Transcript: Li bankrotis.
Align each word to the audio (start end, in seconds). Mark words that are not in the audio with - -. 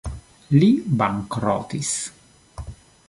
Li 0.61 0.69
bankrotis. 1.01 1.93